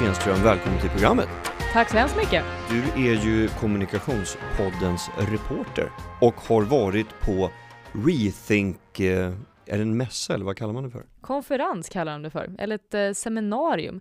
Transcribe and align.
Stenström, 0.00 0.42
välkommen 0.42 0.80
till 0.80 0.90
programmet. 0.90 1.28
Tack 1.72 1.90
så 1.90 1.96
hemskt 1.96 2.16
mycket. 2.16 2.44
Du 2.70 3.08
är 3.08 3.24
ju 3.24 3.48
Kommunikationspoddens 3.48 5.10
reporter 5.18 5.92
och 6.20 6.34
har 6.34 6.62
varit 6.62 7.06
på 7.20 7.50
Rethink, 7.92 9.00
eh, 9.00 9.32
är 9.66 9.76
det 9.76 9.82
en 9.82 9.96
mässa 9.96 10.34
eller 10.34 10.44
vad 10.44 10.56
kallar 10.56 10.72
man 10.72 10.84
det 10.84 10.90
för? 10.90 11.04
Konferens 11.20 11.88
kallar 11.88 12.12
de 12.12 12.22
det 12.22 12.30
för, 12.30 12.54
eller 12.58 12.74
ett 12.74 12.94
eh, 12.94 13.12
seminarium. 13.12 14.00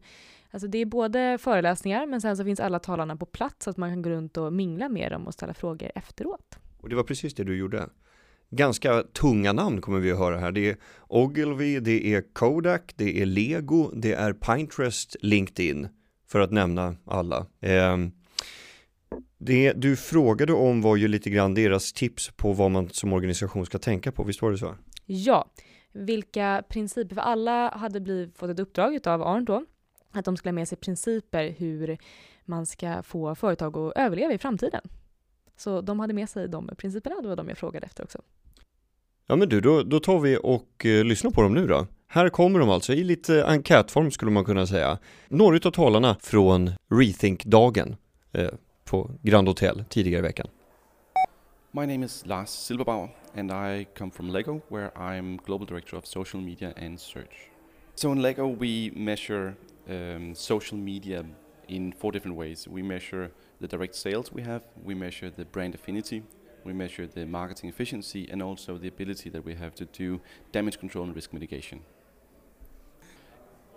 Alltså 0.52 0.68
det 0.68 0.78
är 0.78 0.86
både 0.86 1.38
föreläsningar 1.38 2.06
men 2.06 2.22
sen 2.22 2.38
så 2.38 2.44
finns 2.44 2.60
alla 2.60 2.80
talarna 2.80 3.16
på 3.16 3.26
plats 3.26 3.64
så 3.64 3.70
att 3.70 3.78
man 3.78 3.90
kan 3.90 4.02
gå 4.02 4.10
runt 4.10 4.38
och 4.38 4.54
mingla 4.54 4.90
med 4.90 5.12
dem 5.12 5.28
och 5.28 5.34
ställa 5.34 5.54
frågor 5.54 5.92
efteråt. 5.96 6.60
Och 6.82 6.90
det 6.90 6.96
var 6.96 7.04
precis 7.04 7.34
det 7.34 7.44
du 7.44 7.58
gjorde. 7.58 7.90
Ganska 8.52 9.04
tunga 9.04 9.54
namn 9.54 9.82
kommer 9.82 10.00
vi 10.00 10.12
att 10.12 10.18
höra 10.18 10.38
här. 10.38 10.52
Det 10.52 10.70
är 10.70 10.78
Ogilvy, 11.08 11.80
det 11.80 12.14
är 12.14 12.34
Kodak, 12.34 12.94
det 12.96 13.22
är 13.22 13.26
Lego, 13.26 13.92
det 13.96 14.14
är 14.14 14.34
Pinterest, 14.34 15.16
LinkedIn, 15.22 15.88
för 16.28 16.40
att 16.40 16.52
nämna 16.52 16.96
alla. 17.06 17.46
Eh, 17.60 17.98
det 19.38 19.74
du 19.74 19.96
frågade 19.96 20.54
om 20.54 20.82
var 20.82 20.96
ju 20.96 21.08
lite 21.08 21.30
grann 21.30 21.54
deras 21.54 21.94
tips 21.94 22.32
på 22.36 22.54
vad 22.54 22.72
man 22.72 22.90
som 22.90 23.14
organisation 23.14 23.66
ska 23.66 23.80
tänka 23.80 24.12
på, 24.12 24.24
visst 24.24 24.42
var 24.42 24.52
det 24.52 24.58
så? 24.58 24.76
Ja, 25.06 25.52
vilka 25.94 26.64
principer, 26.70 27.16
för 27.16 27.22
alla 27.22 27.70
hade 27.70 28.00
blivit, 28.00 28.38
fått 28.38 28.50
ett 28.50 28.60
uppdrag 28.60 29.08
av 29.08 29.24
Arn 29.24 29.46
då, 29.46 29.66
att 30.12 30.26
de 30.26 30.38
skulle 30.38 30.50
ha 30.50 30.56
med 30.56 30.68
sig 30.68 30.78
principer 30.78 31.56
hur 31.58 31.98
man 32.46 32.66
ska 32.66 33.04
få 33.04 33.36
företag 33.36 33.78
att 33.78 33.98
överleva 33.98 34.34
i 34.34 34.38
framtiden. 34.38 34.82
Så 35.60 35.82
de 35.82 36.00
hade 36.00 36.14
med 36.14 36.30
sig 36.30 36.48
de 36.48 36.70
principerna, 36.78 37.22
det 37.22 37.28
var 37.28 37.36
de 37.36 37.50
jag 37.50 37.58
frågade 37.58 37.86
efter 37.86 38.04
också. 38.04 38.22
Ja 39.28 39.36
men 39.36 39.50
du, 39.50 39.62
då, 39.62 39.84
då 39.84 40.00
tar 40.00 40.20
vi 40.20 40.38
och 40.44 40.86
eh, 40.86 41.04
lyssnar 41.04 41.32
på 41.32 41.42
dem 41.42 41.54
nu 41.54 41.68
då. 41.68 41.88
Här 42.08 42.30
kommer 42.30 42.60
de 42.60 42.70
alltså 42.70 42.94
i 42.94 43.04
lite 43.04 43.46
enkätform 43.46 44.12
skulle 44.12 44.32
man 44.32 44.46
kunna 44.46 44.68
säga. 44.68 44.98
Några 45.28 45.56
av 45.68 45.72
talarna 45.72 46.16
från 46.20 46.72
Rethink-dagen 46.90 47.96
eh, 48.32 48.50
på 48.86 49.12
Grand 49.22 49.48
Hotel 49.48 49.84
tidigare 49.90 50.20
i 50.20 50.22
veckan. 50.22 50.48
My 51.72 51.82
name 51.82 52.06
is 52.06 52.26
Lars 52.26 52.50
Silberbauer 52.50 53.10
and 53.36 53.52
I 53.52 53.86
come 53.98 54.12
from 54.12 54.30
Lego 54.30 54.62
where 54.68 54.90
I'm 54.96 55.40
Global 55.46 55.68
Director 55.68 55.98
of 55.98 56.06
Social 56.06 56.42
Media 56.44 56.74
and 56.78 57.00
Search. 57.00 57.52
So 57.96 58.12
in 58.12 58.22
Lego 58.22 58.56
we 58.60 58.92
measure 58.96 59.54
um, 59.90 60.36
social 60.36 60.80
media 60.80 61.26
in 61.68 61.94
four 62.02 62.12
different 62.12 62.38
ways. 62.38 62.68
We 62.68 62.84
measure 62.84 63.32
the 63.60 63.68
direct 63.68 63.96
sales 63.96 64.32
we 64.32 64.42
have, 64.44 64.64
we 64.84 64.94
measure 64.94 65.30
the 65.30 65.46
brand 65.46 65.76
affinity, 65.76 66.24
we 66.64 66.74
measure 66.74 67.08
the 67.08 67.26
marketing 67.26 67.70
efficiency, 67.70 68.28
and 68.32 68.42
also 68.42 68.78
the 68.78 68.88
ability 68.88 69.30
that 69.30 69.46
we 69.46 69.56
have 69.56 69.76
to 69.76 69.86
do 69.86 70.22
damage 70.52 70.80
control 70.80 71.06
and 71.06 71.16
risk 71.16 71.34
mitigation. 71.34 71.82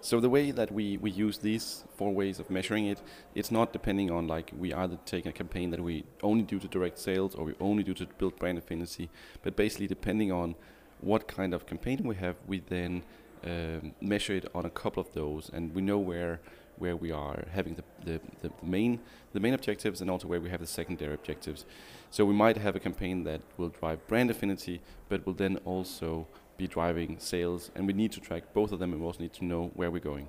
So 0.00 0.18
the 0.18 0.28
way 0.28 0.50
that 0.50 0.72
we, 0.72 0.96
we 0.96 1.12
use 1.12 1.38
these 1.38 1.84
four 1.96 2.12
ways 2.12 2.40
of 2.40 2.50
measuring 2.50 2.86
it, 2.86 3.00
it's 3.36 3.52
not 3.52 3.72
depending 3.72 4.10
on 4.10 4.26
like 4.26 4.50
we 4.58 4.74
either 4.74 4.98
take 5.06 5.26
a 5.26 5.32
campaign 5.32 5.70
that 5.70 5.80
we 5.80 6.04
only 6.24 6.42
do 6.42 6.58
to 6.58 6.66
direct 6.66 6.98
sales 6.98 7.36
or 7.36 7.44
we 7.44 7.54
only 7.60 7.84
do 7.84 7.94
to 7.94 8.06
build 8.18 8.36
brand 8.36 8.58
affinity, 8.58 9.10
but 9.44 9.54
basically 9.54 9.86
depending 9.86 10.32
on 10.32 10.56
what 11.00 11.28
kind 11.28 11.54
of 11.54 11.66
campaign 11.66 12.00
we 12.02 12.16
have, 12.16 12.34
we 12.48 12.60
then 12.68 13.04
um, 13.44 13.94
measure 14.00 14.34
it 14.34 14.46
on 14.54 14.66
a 14.66 14.70
couple 14.70 15.00
of 15.00 15.12
those, 15.12 15.50
and 15.52 15.72
we 15.72 15.82
know 15.82 15.98
where 15.98 16.40
where 16.78 16.96
we 16.96 17.10
are 17.10 17.44
having 17.52 17.74
the, 17.74 17.84
the, 18.04 18.20
the, 18.40 18.50
main 18.62 19.00
the 19.32 19.40
main 19.40 19.54
objectives 19.54 20.00
and 20.00 20.10
also 20.10 20.26
where 20.26 20.40
we 20.40 20.50
have 20.50 20.60
the 20.60 20.66
secondary 20.66 21.14
objectives. 21.14 21.64
So 22.10 22.24
we 22.24 22.34
might 22.34 22.56
have 22.56 22.76
a 22.76 22.80
campaign 22.80 23.24
that 23.24 23.40
will 23.56 23.68
drive 23.68 24.06
brand 24.06 24.30
affinity, 24.30 24.82
but 25.08 25.24
will 25.26 25.34
then 25.34 25.58
also 25.64 26.26
be 26.56 26.66
driving 26.66 27.18
sales, 27.18 27.70
and 27.74 27.86
we 27.86 27.92
need 27.92 28.12
to 28.12 28.20
track 28.20 28.52
both 28.52 28.72
of 28.72 28.78
them, 28.78 28.92
and 28.92 29.00
we 29.00 29.06
also 29.06 29.20
need 29.20 29.32
to 29.34 29.44
know 29.44 29.70
where 29.74 29.90
we're 29.90 29.98
going. 29.98 30.28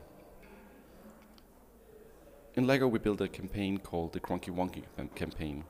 In 2.56 2.68
Lego, 2.68 2.88
we 2.88 3.00
built 3.00 3.20
a 3.20 3.28
campaign 3.28 3.80
called 3.80 4.14
the 4.14 4.20
Kronkiwongi 4.20 4.84
campaign, 5.16 5.66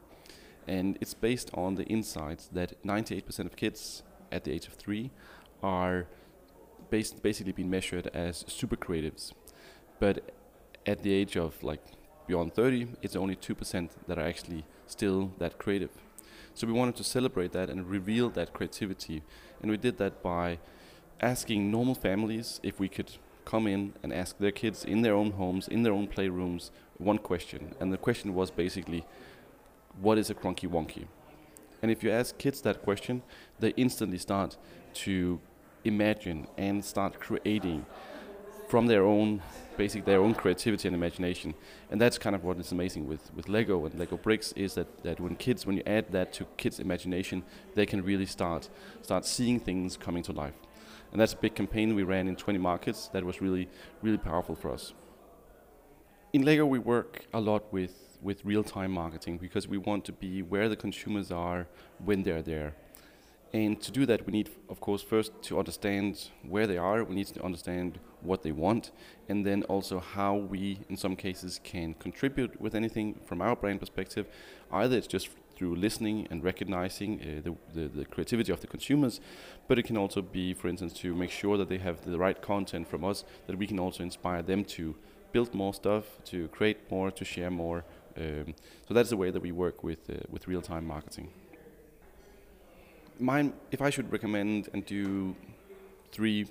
and 0.67 0.97
it's 1.01 1.13
based 1.13 1.49
on 1.53 1.75
the 1.75 1.85
insights 1.85 2.47
that 2.51 2.81
98% 2.83 3.39
of 3.45 3.55
kids 3.55 4.03
at 4.31 4.43
the 4.43 4.51
age 4.51 4.67
of 4.67 4.73
three 4.73 5.11
are 5.61 6.07
bas- 6.89 7.13
basically 7.13 7.53
being 7.53 7.69
measured 7.69 8.07
as 8.07 8.43
super 8.47 8.75
creatives, 8.75 9.31
but 9.99 10.33
at 10.85 11.03
the 11.03 11.13
age 11.13 11.35
of 11.37 11.61
like 11.63 11.81
beyond 12.27 12.53
30, 12.53 12.87
it's 13.01 13.15
only 13.15 13.35
2% 13.35 13.89
that 14.07 14.17
are 14.17 14.27
actually 14.27 14.65
still 14.87 15.31
that 15.39 15.57
creative. 15.57 15.91
So 16.53 16.67
we 16.67 16.73
wanted 16.73 16.95
to 16.97 17.03
celebrate 17.03 17.51
that 17.53 17.69
and 17.69 17.89
reveal 17.89 18.29
that 18.31 18.53
creativity. 18.53 19.23
And 19.61 19.71
we 19.71 19.77
did 19.77 19.97
that 19.97 20.21
by 20.21 20.59
asking 21.19 21.71
normal 21.71 21.95
families 21.95 22.59
if 22.63 22.79
we 22.79 22.89
could 22.89 23.11
come 23.45 23.67
in 23.67 23.93
and 24.03 24.13
ask 24.13 24.37
their 24.37 24.51
kids 24.51 24.85
in 24.85 25.01
their 25.01 25.15
own 25.15 25.31
homes, 25.31 25.67
in 25.67 25.83
their 25.83 25.93
own 25.93 26.07
playrooms, 26.07 26.69
one 26.97 27.17
question. 27.17 27.75
And 27.79 27.91
the 27.91 27.97
question 27.97 28.33
was 28.33 28.51
basically, 28.51 29.05
what 29.99 30.17
is 30.17 30.29
a 30.29 30.35
kronkiwongi? 30.35 31.07
And 31.81 31.91
if 31.91 32.03
you 32.03 32.11
ask 32.11 32.37
kids 32.37 32.61
that 32.61 32.81
question, 32.81 33.23
they 33.59 33.69
instantly 33.71 34.17
start 34.17 34.57
to 34.93 35.39
imagine 35.83 36.47
and 36.57 36.83
start 36.83 37.19
creating 37.19 37.85
from 38.73 38.87
their 38.87 39.05
own 39.05 39.39
basic 39.77 40.03
their 40.03 40.19
own 40.19 40.33
creativity 40.33 40.87
and 40.87 40.95
imagination. 40.95 41.53
And 41.91 42.01
that's 42.01 42.17
kind 42.17 42.35
of 42.35 42.43
what 42.43 42.57
is 42.57 42.71
amazing 42.71 43.07
with, 43.07 43.31
with 43.35 43.47
lego 43.47 43.85
and 43.85 43.93
lego 43.99 44.17
bricks 44.17 44.51
is 44.53 44.73
that, 44.73 45.03
that 45.03 45.19
when 45.19 45.35
kids 45.35 45.67
when 45.67 45.77
you 45.77 45.83
add 45.85 46.11
that 46.11 46.33
to 46.33 46.45
kids 46.57 46.79
imagination 46.79 47.43
they 47.75 47.85
can 47.85 48.03
really 48.03 48.25
start 48.25 48.69
start 49.03 49.27
seeing 49.27 49.59
things 49.59 49.95
coming 49.95 50.23
to 50.23 50.31
life. 50.31 50.57
And 51.11 51.21
that's 51.21 51.33
a 51.33 51.41
big 51.45 51.53
campaign 51.53 51.93
we 51.93 52.01
ran 52.01 52.27
in 52.27 52.35
20 52.35 52.57
markets 52.57 53.09
that 53.13 53.23
was 53.23 53.41
really 53.41 53.69
really 54.01 54.17
powerful 54.17 54.55
for 54.55 54.71
us. 54.71 54.93
In 56.33 56.41
lego 56.41 56.65
we 56.65 56.79
work 56.79 57.27
a 57.31 57.39
lot 57.39 57.71
with 57.71 58.17
with 58.23 58.43
real-time 58.43 58.91
marketing 58.91 59.37
because 59.37 59.67
we 59.67 59.77
want 59.77 60.03
to 60.05 60.13
be 60.13 60.41
where 60.41 60.67
the 60.67 60.79
consumers 60.85 61.29
are 61.31 61.67
when 62.03 62.23
they're 62.23 62.41
there. 62.41 62.73
And 63.53 63.79
to 63.83 63.91
do 63.91 64.07
that, 64.07 64.25
we 64.25 64.31
need, 64.31 64.49
of 64.67 64.79
course, 64.79 65.03
first 65.03 65.31
to 65.43 65.59
understand 65.59 66.31
where 66.41 66.65
they 66.65 66.79
are. 66.79 67.03
We 67.03 67.13
need 67.13 67.27
to 67.27 67.43
understand 67.43 67.99
what 68.23 68.43
they 68.43 68.51
want, 68.51 68.91
and 69.29 69.45
then 69.45 69.63
also 69.63 69.99
how 69.99 70.35
we, 70.35 70.79
in 70.89 70.97
some 70.97 71.15
cases, 71.15 71.59
can 71.63 71.93
contribute 71.95 72.59
with 72.59 72.75
anything 72.75 73.19
from 73.25 73.41
our 73.41 73.55
brand 73.55 73.79
perspective. 73.79 74.27
Either 74.71 74.97
it's 74.97 75.07
just 75.07 75.29
through 75.55 75.75
listening 75.75 76.27
and 76.31 76.43
recognizing 76.43 77.21
uh, 77.21 77.41
the, 77.43 77.55
the, 77.79 77.87
the, 77.87 78.05
creativity 78.05 78.51
of 78.51 78.61
the 78.61 78.67
consumers, 78.67 79.21
but 79.67 79.77
it 79.77 79.83
can 79.83 79.97
also 79.97 80.21
be, 80.21 80.53
for 80.53 80.67
instance, 80.67 80.93
to 80.93 81.13
make 81.13 81.29
sure 81.29 81.57
that 81.57 81.69
they 81.69 81.77
have 81.77 82.03
the 82.05 82.17
right 82.17 82.41
content 82.41 82.87
from 82.87 83.05
us, 83.05 83.23
that 83.47 83.57
we 83.57 83.67
can 83.67 83.79
also 83.79 84.03
inspire 84.03 84.41
them 84.41 84.65
to 84.65 84.95
build 85.31 85.53
more 85.53 85.73
stuff, 85.73 86.05
to 86.25 86.47
create 86.49 86.77
more, 86.89 87.11
to 87.11 87.23
share 87.23 87.51
more. 87.51 87.83
Um, 88.17 88.55
so 88.87 88.93
that's 88.93 89.09
the 89.09 89.17
way 89.17 89.29
that 89.29 89.41
we 89.41 89.51
work 89.51 89.83
with, 89.83 90.09
uh, 90.09 90.15
with 90.29 90.47
real-time 90.47 90.85
marketing 90.85 91.29
mine, 93.19 93.53
if 93.71 93.81
I 93.81 93.89
should 93.89 94.11
recommend 94.11 94.69
and 94.73 94.85
do 94.85 95.35
three 96.11 96.47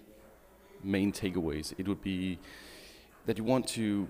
main 0.83 1.13
takeaways, 1.13 1.75
it 1.79 1.89
would 1.89 2.03
be 2.03 2.39
that 3.27 3.39
you 3.39 3.45
want 3.45 3.67
to 3.69 4.09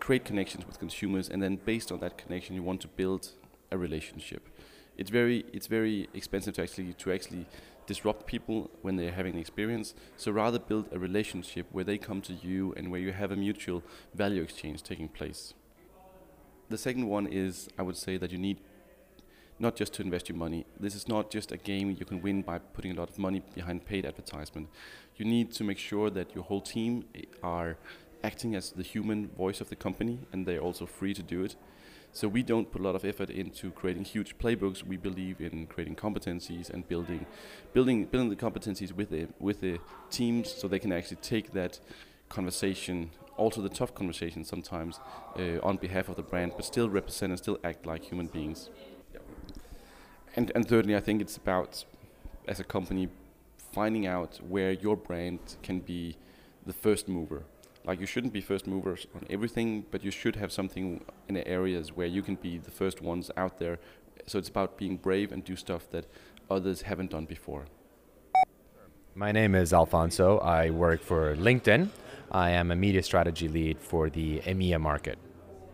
create 0.00 0.24
connections 0.24 0.66
with 0.66 0.78
consumers, 0.78 1.28
and 1.28 1.42
then 1.42 1.56
based 1.64 1.92
on 1.92 2.00
that 2.00 2.18
connection, 2.18 2.54
you 2.54 2.62
want 2.62 2.80
to 2.80 2.88
build 2.88 3.30
a 3.70 3.78
relationship. 3.78 4.48
It's 4.96 5.10
very 5.10 5.44
it's 5.52 5.66
very 5.66 6.08
expensive 6.12 6.54
to 6.54 6.62
actually 6.62 6.92
to 6.94 7.12
actually 7.12 7.46
disrupt 7.86 8.26
people 8.26 8.70
when 8.82 8.96
they're 8.96 9.12
having 9.12 9.34
an 9.34 9.40
experience. 9.40 9.94
So 10.16 10.30
rather 10.32 10.58
build 10.58 10.88
a 10.92 10.98
relationship 10.98 11.66
where 11.72 11.84
they 11.84 11.98
come 11.98 12.20
to 12.22 12.32
you 12.32 12.74
and 12.76 12.90
where 12.90 13.00
you 13.00 13.12
have 13.12 13.30
a 13.32 13.36
mutual 13.36 13.82
value 14.14 14.42
exchange 14.42 14.82
taking 14.82 15.08
place. 15.08 15.54
The 16.68 16.78
second 16.78 17.06
one 17.08 17.26
is 17.26 17.68
I 17.78 17.82
would 17.82 17.96
say 17.96 18.16
that 18.18 18.30
you 18.30 18.38
need 18.38 18.58
not 19.62 19.76
just 19.76 19.94
to 19.94 20.02
invest 20.02 20.28
your 20.28 20.36
money. 20.36 20.66
This 20.78 20.94
is 20.94 21.08
not 21.08 21.30
just 21.30 21.52
a 21.52 21.56
game 21.56 21.96
you 21.98 22.04
can 22.04 22.20
win 22.20 22.42
by 22.42 22.58
putting 22.58 22.90
a 22.92 22.94
lot 23.00 23.08
of 23.08 23.18
money 23.18 23.40
behind 23.54 23.86
paid 23.86 24.04
advertisement. 24.04 24.68
You 25.16 25.24
need 25.24 25.52
to 25.52 25.64
make 25.64 25.78
sure 25.78 26.10
that 26.10 26.34
your 26.34 26.44
whole 26.44 26.60
team 26.60 27.04
are 27.42 27.78
acting 28.24 28.54
as 28.56 28.72
the 28.72 28.82
human 28.82 29.28
voice 29.28 29.60
of 29.60 29.68
the 29.68 29.76
company 29.76 30.18
and 30.32 30.46
they're 30.46 30.60
also 30.60 30.84
free 30.84 31.14
to 31.14 31.22
do 31.22 31.44
it. 31.44 31.54
So 32.14 32.28
we 32.28 32.42
don't 32.42 32.70
put 32.70 32.82
a 32.82 32.84
lot 32.84 32.94
of 32.94 33.04
effort 33.06 33.30
into 33.30 33.70
creating 33.70 34.04
huge 34.04 34.36
playbooks. 34.36 34.82
We 34.82 34.98
believe 34.98 35.40
in 35.40 35.66
creating 35.66 35.96
competencies 35.96 36.68
and 36.68 36.86
building, 36.86 37.24
building, 37.72 38.04
building 38.04 38.28
the 38.28 38.36
competencies 38.36 38.92
with 38.92 39.08
the 39.08 39.28
with 39.38 39.62
the 39.62 39.78
teams, 40.10 40.52
so 40.52 40.68
they 40.68 40.78
can 40.78 40.92
actually 40.92 41.20
take 41.22 41.52
that 41.52 41.80
conversation, 42.28 43.12
also 43.38 43.62
the 43.62 43.70
tough 43.70 43.94
conversation 43.94 44.44
sometimes, 44.44 45.00
uh, 45.38 45.58
on 45.62 45.78
behalf 45.78 46.10
of 46.10 46.16
the 46.16 46.22
brand, 46.22 46.52
but 46.54 46.66
still 46.66 46.90
represent 46.90 47.30
and 47.32 47.38
still 47.38 47.58
act 47.64 47.86
like 47.86 48.04
human 48.04 48.26
beings 48.26 48.68
and 50.34 50.52
and 50.54 50.68
thirdly, 50.68 50.96
I 50.96 51.00
think 51.00 51.20
it's 51.20 51.36
about 51.36 51.84
as 52.48 52.60
a 52.60 52.64
company 52.64 53.08
finding 53.72 54.06
out 54.06 54.40
where 54.48 54.72
your 54.72 54.96
brand 54.96 55.38
can 55.62 55.80
be 55.80 56.16
the 56.66 56.72
first 56.72 57.08
mover. 57.08 57.44
Like 57.84 58.00
you 58.00 58.06
shouldn't 58.06 58.32
be 58.32 58.40
first 58.40 58.66
movers 58.66 59.06
on 59.14 59.26
everything, 59.28 59.84
but 59.90 60.04
you 60.04 60.10
should 60.10 60.36
have 60.36 60.52
something 60.52 61.04
in 61.28 61.34
the 61.34 61.46
areas 61.48 61.96
where 61.96 62.06
you 62.06 62.22
can 62.22 62.36
be 62.36 62.58
the 62.58 62.70
first 62.70 63.02
ones 63.02 63.30
out 63.36 63.58
there. 63.58 63.78
So 64.26 64.38
it's 64.38 64.48
about 64.48 64.76
being 64.76 64.96
brave 64.96 65.32
and 65.32 65.42
do 65.44 65.56
stuff 65.56 65.90
that 65.90 66.06
others 66.50 66.82
haven't 66.82 67.10
done 67.10 67.24
before. 67.24 67.64
My 69.14 69.32
name 69.32 69.54
is 69.54 69.72
Afonso. 69.72 70.42
I 70.42 70.70
work 70.70 71.02
for 71.02 71.34
LinkedIn. 71.36 71.88
I 72.30 72.50
am 72.50 72.70
a 72.70 72.76
media 72.76 73.02
strategy 73.02 73.48
lead 73.48 73.78
for 73.80 74.08
the 74.08 74.40
EMEA 74.40 74.80
market. 74.80 75.18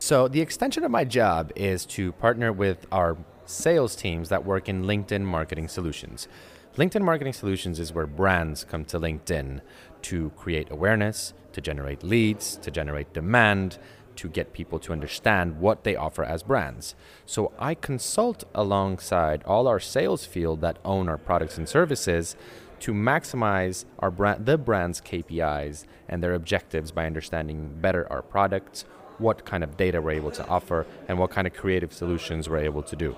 So, 0.00 0.28
the 0.28 0.40
extension 0.40 0.84
of 0.84 0.90
my 0.90 1.04
job 1.04 1.52
is 1.54 1.84
to 1.86 2.12
partner 2.12 2.52
with 2.52 2.86
our 2.90 3.16
sales 3.48 3.96
teams 3.96 4.28
that 4.28 4.44
work 4.44 4.68
in 4.68 4.84
LinkedIn 4.84 5.22
marketing 5.22 5.68
solutions. 5.68 6.28
LinkedIn 6.76 7.02
marketing 7.02 7.32
solutions 7.32 7.80
is 7.80 7.92
where 7.92 8.06
brands 8.06 8.62
come 8.62 8.84
to 8.84 9.00
LinkedIn 9.00 9.60
to 10.02 10.30
create 10.36 10.70
awareness, 10.70 11.32
to 11.52 11.60
generate 11.60 12.02
leads, 12.04 12.56
to 12.58 12.70
generate 12.70 13.12
demand, 13.12 13.78
to 14.16 14.28
get 14.28 14.52
people 14.52 14.78
to 14.80 14.92
understand 14.92 15.60
what 15.60 15.84
they 15.84 15.96
offer 15.96 16.24
as 16.24 16.42
brands. 16.42 16.94
So 17.24 17.52
I 17.58 17.74
consult 17.74 18.44
alongside 18.54 19.42
all 19.44 19.66
our 19.66 19.80
sales 19.80 20.24
field 20.24 20.60
that 20.60 20.78
own 20.84 21.08
our 21.08 21.18
products 21.18 21.56
and 21.56 21.68
services 21.68 22.36
to 22.80 22.92
maximize 22.92 23.84
our 23.98 24.10
brand, 24.10 24.44
the 24.46 24.58
brand's 24.58 25.00
KPIs 25.00 25.84
and 26.08 26.22
their 26.22 26.34
objectives 26.34 26.92
by 26.92 27.06
understanding 27.06 27.76
better 27.80 28.06
our 28.12 28.22
products, 28.22 28.84
what 29.18 29.44
kind 29.44 29.64
of 29.64 29.76
data 29.76 30.00
we're 30.02 30.12
able 30.12 30.30
to 30.32 30.46
offer, 30.48 30.86
and 31.08 31.18
what 31.18 31.30
kind 31.30 31.46
of 31.46 31.54
creative 31.54 31.92
solutions 31.92 32.48
we're 32.48 32.58
able 32.58 32.82
to 32.82 32.94
do. 32.94 33.16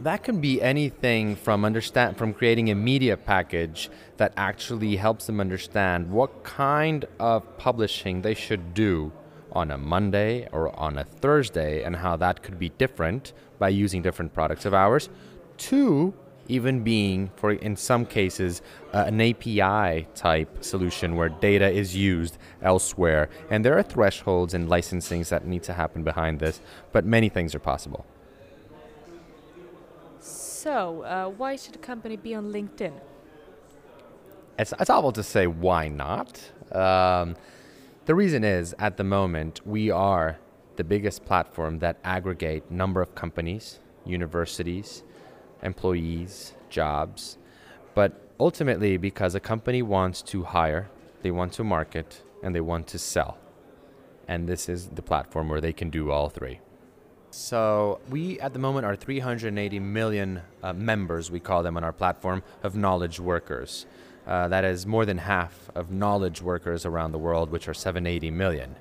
That 0.00 0.22
can 0.22 0.40
be 0.40 0.62
anything 0.62 1.34
from 1.34 1.64
understand 1.64 2.16
from 2.16 2.32
creating 2.32 2.70
a 2.70 2.74
media 2.76 3.16
package 3.16 3.90
that 4.16 4.32
actually 4.36 4.94
helps 4.94 5.26
them 5.26 5.40
understand 5.40 6.12
what 6.12 6.44
kind 6.44 7.04
of 7.18 7.58
publishing 7.58 8.22
they 8.22 8.34
should 8.34 8.74
do 8.74 9.10
on 9.50 9.72
a 9.72 9.78
Monday 9.78 10.46
or 10.52 10.78
on 10.78 10.98
a 10.98 11.04
Thursday 11.04 11.82
and 11.82 11.96
how 11.96 12.14
that 12.16 12.44
could 12.44 12.60
be 12.60 12.68
different 12.68 13.32
by 13.58 13.70
using 13.70 14.00
different 14.00 14.32
products 14.32 14.64
of 14.64 14.72
ours, 14.72 15.08
to 15.56 16.14
even 16.46 16.84
being, 16.84 17.30
for 17.34 17.52
in 17.52 17.74
some 17.74 18.06
cases, 18.06 18.62
uh, 18.94 19.04
an 19.08 19.20
API 19.20 20.06
type 20.14 20.62
solution 20.62 21.16
where 21.16 21.28
data 21.28 21.68
is 21.68 21.96
used 21.96 22.38
elsewhere. 22.62 23.28
And 23.50 23.64
there 23.64 23.76
are 23.76 23.82
thresholds 23.82 24.54
and 24.54 24.68
licensings 24.68 25.28
that 25.30 25.44
need 25.44 25.64
to 25.64 25.72
happen 25.72 26.04
behind 26.04 26.38
this, 26.38 26.60
but 26.92 27.04
many 27.04 27.28
things 27.28 27.52
are 27.52 27.58
possible. 27.58 28.06
So, 30.58 31.02
uh, 31.02 31.28
why 31.28 31.54
should 31.54 31.76
a 31.76 31.78
company 31.78 32.16
be 32.16 32.34
on 32.34 32.52
LinkedIn? 32.52 32.94
It's, 34.58 34.74
it's 34.80 34.90
awful 34.90 35.12
to 35.12 35.22
say 35.22 35.46
why 35.46 35.86
not. 35.86 36.42
Um, 36.72 37.36
the 38.06 38.14
reason 38.16 38.42
is, 38.42 38.74
at 38.80 38.96
the 38.96 39.04
moment, 39.04 39.64
we 39.64 39.92
are 39.92 40.36
the 40.74 40.82
biggest 40.82 41.24
platform 41.24 41.78
that 41.78 42.00
aggregate 42.02 42.72
number 42.72 43.00
of 43.00 43.14
companies, 43.14 43.78
universities, 44.04 45.04
employees, 45.62 46.54
jobs, 46.70 47.38
but 47.94 48.20
ultimately 48.40 48.96
because 48.96 49.36
a 49.36 49.40
company 49.40 49.80
wants 49.80 50.22
to 50.22 50.42
hire, 50.42 50.90
they 51.22 51.30
want 51.30 51.52
to 51.52 51.62
market, 51.62 52.24
and 52.42 52.52
they 52.52 52.60
want 52.60 52.88
to 52.88 52.98
sell. 52.98 53.38
And 54.26 54.48
this 54.48 54.68
is 54.68 54.88
the 54.88 55.02
platform 55.02 55.50
where 55.50 55.60
they 55.60 55.72
can 55.72 55.88
do 55.88 56.10
all 56.10 56.28
three. 56.28 56.58
So 57.30 58.00
we 58.08 58.40
at 58.40 58.52
the 58.52 58.58
moment 58.58 58.86
are 58.86 58.96
380 58.96 59.78
million 59.80 60.42
uh, 60.62 60.72
members, 60.72 61.30
we 61.30 61.40
call 61.40 61.62
them 61.62 61.76
on 61.76 61.84
our 61.84 61.92
platform, 61.92 62.42
of 62.62 62.74
knowledge 62.74 63.20
workers. 63.20 63.86
Uh, 64.26 64.48
that 64.48 64.64
is 64.64 64.86
more 64.86 65.06
than 65.06 65.18
half 65.18 65.70
of 65.74 65.90
knowledge 65.90 66.42
workers 66.42 66.84
around 66.84 67.12
the 67.12 67.18
world, 67.18 67.50
which 67.50 67.68
are 67.68 67.74
780 67.74 68.30
million. 68.30 68.76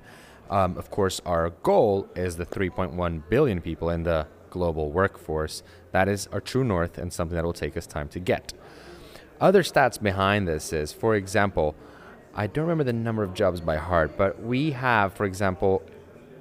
Um, 0.50 0.78
of 0.78 0.90
course, 0.90 1.22
our 1.26 1.50
goal 1.64 2.08
is 2.16 2.38
the 2.38 2.46
3.1 2.46 3.24
billion 3.30 3.62
people 3.62 3.90
in 3.90 4.04
the 4.04 4.28
global 4.50 4.92
workforce. 4.92 5.64
That 5.92 6.08
is 6.08 6.28
our 6.32 6.42
true 6.42 6.64
north 6.64 6.98
and 6.98 7.12
something 7.12 7.36
that 7.36 7.44
will 7.44 7.54
take 7.54 7.76
us 7.78 7.86
time 7.86 8.08
to 8.10 8.20
get. 8.20 8.54
Other 9.40 9.62
stats 9.62 10.02
behind 10.02 10.48
this 10.48 10.74
is, 10.74 10.94
for 10.94 11.16
example, 11.16 11.76
I 12.34 12.48
don't 12.48 12.64
remember 12.64 12.84
the 12.84 12.94
number 12.94 13.24
of 13.24 13.34
jobs 13.34 13.62
by 13.62 13.78
heart, 13.78 14.18
but 14.18 14.42
we 14.42 14.72
have, 14.72 15.14
for 15.14 15.26
example, 15.26 15.82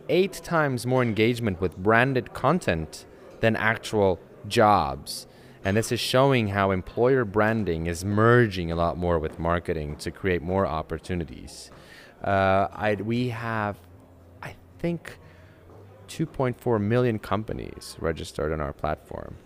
eight 0.09 0.35
times 0.45 0.87
more 0.87 1.03
engagement 1.03 1.61
with 1.61 1.77
branded 1.77 2.33
content 2.33 3.05
than 3.41 3.57
actual 3.57 4.19
jobs. 4.49 5.27
And 5.65 5.77
this 5.77 5.91
is 5.91 5.99
showing 5.99 6.49
how 6.49 6.71
employer 6.71 7.25
branding 7.25 7.87
is 7.87 8.05
merging 8.05 8.71
a 8.71 8.77
lot 8.77 8.97
more 8.97 9.19
with 9.19 9.39
marketing 9.39 9.97
to 9.97 10.11
create 10.11 10.43
more 10.43 10.67
opportunities. 10.67 11.71
Uh, 12.23 12.69
I, 12.73 12.95
we 12.95 13.31
have, 13.31 13.77
I 14.43 14.55
think, 14.79 15.19
2.4 16.09 16.81
million 16.81 17.19
companies 17.19 17.97
registered 17.99 18.53
on 18.53 18.61
our 18.61 18.73
platform. 18.73 19.37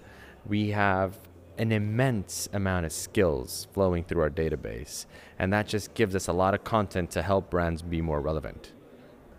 We 0.47 0.71
have 0.71 1.19
an 1.57 1.73
immense 1.73 2.49
amount 2.53 2.87
of 2.87 2.93
skills 2.93 3.67
flowing 3.73 4.05
through 4.05 4.23
our 4.23 4.31
database, 4.31 5.07
and 5.39 5.53
that 5.53 5.67
just 5.67 5.95
gives 5.95 6.15
us 6.15 6.29
a 6.29 6.33
lot 6.33 6.55
of 6.55 6.65
content 6.65 7.11
to 7.13 7.23
help 7.23 7.51
brands 7.51 7.83
be 7.83 8.01
more 8.01 8.21
relevant. 8.21 8.73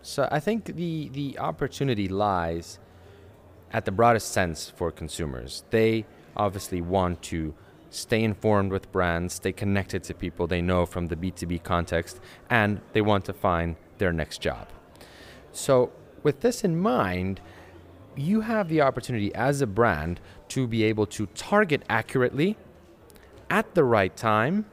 So 0.01 0.27
I 0.31 0.39
think 0.39 0.65
the, 0.65 1.09
the 1.09 1.37
opportunity 1.39 2.07
lies 2.07 2.79
at 3.71 3.85
the 3.85 3.91
broadest 3.91 4.31
sense 4.31 4.69
for 4.69 4.91
consumers. 4.91 5.63
They 5.69 6.05
obviously 6.35 6.81
want 6.81 7.21
to 7.23 7.53
stay 7.89 8.23
informed 8.23 8.71
with 8.71 8.91
brands, 8.91 9.35
stay 9.35 9.51
connected 9.51 10.03
to 10.03 10.13
people 10.13 10.47
they 10.47 10.61
know 10.61 10.85
from 10.85 11.07
the 11.07 11.15
B2B 11.15 11.63
context, 11.63 12.19
and 12.49 12.81
they 12.93 13.01
want 13.01 13.25
to 13.25 13.33
find 13.33 13.75
their 13.97 14.13
next 14.13 14.41
job. 14.41 14.67
So, 15.51 15.91
with 16.23 16.41
this 16.41 16.63
in 16.63 16.79
mind, 16.79 17.41
you 18.15 18.41
have 18.41 18.69
the 18.69 18.81
opportunity 18.81 19.33
as 19.35 19.61
a 19.61 19.67
brand 19.67 20.19
to 20.49 20.67
be 20.67 20.83
able 20.83 21.05
to 21.07 21.25
target 21.27 21.83
accurately 21.89 22.57
at 23.49 23.73
the 23.73 23.83
right 23.83 24.15
time 24.15 24.65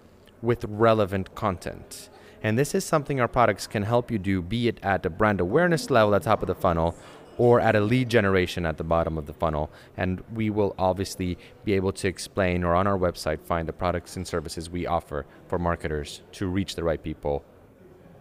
with 0.43 0.65
relevant 0.65 1.35
content. 1.35 2.11
And 2.43 2.59
this 2.59 2.75
is 2.75 2.85
something 2.85 3.21
our 3.21 3.29
products 3.29 3.67
can 3.67 3.83
help 3.83 4.11
you 4.11 4.19
do, 4.19 4.41
be 4.41 4.69
it 4.69 4.79
at 4.83 5.03
the 5.03 5.11
brand 5.11 5.41
awareness 5.41 5.91
level 5.91 6.15
at 6.15 6.23
the 6.23 6.31
top 6.31 6.43
of 6.43 6.47
the 6.47 6.55
funnel 6.55 6.95
or 7.37 7.61
at 7.61 7.77
a 7.77 7.81
lead 7.81 8.09
generation 8.09 8.67
at 8.67 8.77
the 8.77 8.85
bottom 8.85 9.17
of 9.17 9.27
the 9.27 9.33
funnel. 9.33 9.71
And 9.97 10.23
we 10.35 10.51
will 10.51 10.75
obviously 10.79 11.39
be 11.65 11.73
able 11.75 11.93
to 11.93 12.09
explain 12.09 12.65
or 12.65 12.75
on 12.75 12.87
our 12.87 12.99
website 12.99 13.41
find 13.41 13.69
the 13.69 13.73
products 13.73 14.17
and 14.17 14.27
services 14.27 14.69
we 14.69 14.87
offer 14.87 15.25
for 15.47 15.59
marketers 15.59 16.23
to 16.33 16.49
reach 16.49 16.75
the 16.75 16.85
right 16.85 17.03
people 17.03 17.45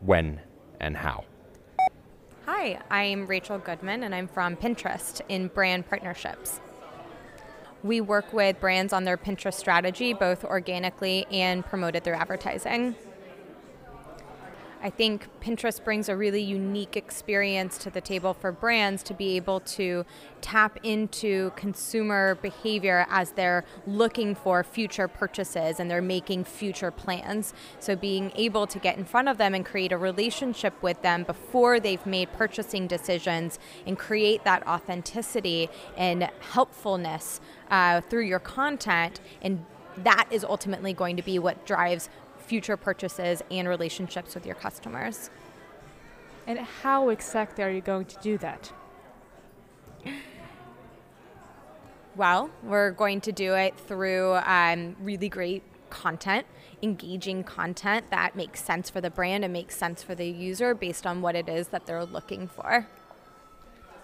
when 0.02 0.40
and 0.80 0.96
how. 0.96 1.26
Hi, 2.46 2.80
I'm 2.90 3.28
Rachel 3.28 3.58
Goodman 3.58 4.04
and 4.04 4.16
I'm 4.16 4.28
from 4.28 4.56
Pinterest 4.56 5.20
in 5.28 5.48
brand 5.48 5.90
partnerships. 5.90 6.62
We 7.84 8.02
work 8.02 8.34
with 8.34 8.60
brands 8.60 8.94
on 8.94 9.04
their 9.04 9.18
Pinterest 9.18 9.54
strategy, 9.54 10.14
both 10.14 10.44
organically 10.44 11.26
and 11.32 11.66
promoted 11.66 12.04
through 12.04 12.16
advertising. 12.16 12.96
I 14.82 14.90
think 14.92 15.28
Pinterest 15.42 15.84
brings 15.84 16.08
a 16.08 16.16
really 16.16 16.42
unique 16.42 16.96
experience 16.96 17.78
to 17.80 17.90
the 17.90 18.02
table 18.02 18.34
for 18.34 18.52
brands 18.52 19.02
to 19.04 19.14
be 19.14 19.36
able 19.36 19.60
to 19.62 20.06
tap 20.42 20.78
into 20.84 21.52
consumer 21.56 22.36
behavior 22.36 23.08
as 23.10 23.32
they're 23.32 23.66
looking 23.88 24.36
for 24.36 24.64
future 24.64 25.08
purchases 25.08 25.80
and 25.80 25.90
they're 25.90 26.02
making 26.02 26.44
future 26.44 26.92
plans. 26.92 27.54
So, 27.80 27.96
being 27.96 28.32
able 28.36 28.68
to 28.68 28.78
get 28.78 28.98
in 28.98 29.06
front 29.06 29.30
of 29.30 29.38
them 29.38 29.56
and 29.56 29.66
create 29.66 29.92
a 29.92 29.98
relationship 29.98 30.82
with 30.84 31.02
them 31.02 31.24
before 31.24 31.80
they've 31.80 32.06
made 32.06 32.32
purchasing 32.34 32.88
decisions 32.88 33.58
and 33.86 33.98
create 33.98 34.44
that 34.44 34.66
authenticity 34.68 35.70
and 35.96 36.30
helpfulness 36.52 37.42
uh, 37.72 38.02
through 38.02 38.26
your 38.26 38.40
content 38.40 39.20
and 39.42 39.66
that 40.04 40.28
is 40.30 40.44
ultimately 40.44 40.94
going 40.94 41.16
to 41.16 41.24
be 41.24 41.40
what 41.40 41.66
drives 41.66 42.10
future 42.48 42.78
purchases 42.78 43.44
and 43.52 43.68
relationships 43.68 44.34
with 44.34 44.46
your 44.46 44.56
customers. 44.56 45.30
And 46.48 46.60
how 46.60 47.10
exactly 47.10 47.64
are 47.64 47.70
you 47.70 47.82
going 47.82 48.06
to 48.06 48.18
do 48.22 48.38
that? 48.38 48.72
Well, 52.16 52.50
we're 52.64 52.92
going 52.92 53.22
to 53.22 53.32
do 53.32 53.54
it 53.54 53.78
through 53.78 54.40
um, 54.44 54.96
really 55.00 55.30
great 55.30 55.62
content, 55.90 56.48
engaging 56.82 57.44
content 57.44 58.10
that 58.10 58.36
makes 58.36 58.64
sense 58.64 58.90
for 58.90 59.02
the 59.02 59.10
brand 59.10 59.44
and 59.44 59.54
makes 59.54 59.76
sense 59.76 60.02
for 60.02 60.16
the 60.16 60.26
user 60.26 60.74
based 60.74 61.06
on 61.06 61.22
what 61.22 61.36
it 61.36 61.48
is 61.48 61.68
that 61.68 61.86
they're 61.86 62.06
looking 62.06 62.48
for. 62.48 62.88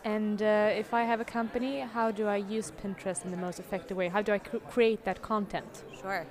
And 0.03 0.41
uh, 0.41 0.69
if 0.73 0.93
I 0.93 1.03
have 1.03 1.21
a 1.21 1.25
company, 1.25 1.79
how 1.79 2.12
do 2.12 2.27
I 2.27 2.35
use 2.35 2.71
Pinterest 2.83 3.23
in 3.23 3.31
the 3.31 3.38
most 3.38 3.57
effective 3.57 3.95
way? 3.95 4.09
How 4.09 4.21
do 4.21 4.33
I 4.33 4.39
cr- 4.39 4.57
create 4.57 5.05
that 5.05 5.21
content? 5.21 5.83
Sure. 6.01 6.27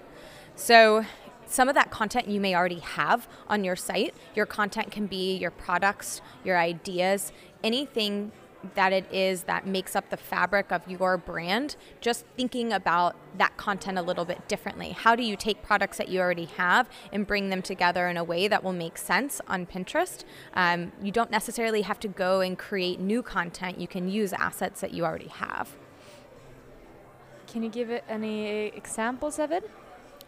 So 0.54 1.04
some 1.53 1.69
of 1.69 1.75
that 1.75 1.91
content 1.91 2.29
you 2.29 2.41
may 2.41 2.55
already 2.55 2.81
have 2.81 3.29
on 3.47 3.63
your 3.63 3.77
site. 3.77 4.15
Your 4.35 4.47
content 4.47 4.91
can 4.91 5.07
be 5.07 5.37
your 5.37 5.51
products, 5.51 6.23
your 6.45 6.59
ideas, 6.59 7.33
anything 7.63 8.33
that 8.75 8.93
it 8.93 9.05
is 9.13 9.43
that 9.43 9.67
makes 9.67 9.97
up 9.97 10.09
the 10.11 10.17
fabric 10.17 10.71
of 10.71 10.89
your 10.89 11.17
brand, 11.17 11.77
just 12.01 12.25
thinking 12.37 12.73
about 12.73 13.17
that 13.37 13.57
content 13.57 13.99
a 13.99 14.03
little 14.03 14.25
bit 14.25 14.47
differently. 14.49 14.91
How 14.91 15.17
do 15.17 15.23
you 15.23 15.37
take 15.37 15.63
products 15.63 15.99
that 15.99 16.09
you 16.09 16.21
already 16.21 16.45
have 16.45 16.89
and 17.13 17.27
bring 17.27 17.51
them 17.51 17.61
together 17.61 18.09
in 18.09 18.17
a 18.17 18.25
way 18.25 18.49
that 18.49 18.63
will 18.63 18.73
make 18.73 18.97
sense 18.97 19.41
on 19.49 19.67
Pinterest? 19.67 20.25
Um, 20.55 20.93
you 21.03 21.11
don't 21.11 21.31
necessarily 21.31 21.83
have 21.83 21.99
to 22.01 22.09
go 22.09 22.41
and 22.41 22.57
create 22.59 23.01
new 23.01 23.23
content, 23.23 23.79
you 23.79 23.89
can 23.89 24.09
use 24.09 24.33
assets 24.33 24.81
that 24.81 24.95
you 24.95 25.05
already 25.05 25.29
have. 25.29 25.77
Can 27.47 27.63
you 27.63 27.69
give 27.69 27.91
any 28.09 28.69
examples 28.69 29.39
of 29.39 29.51
it? 29.53 29.69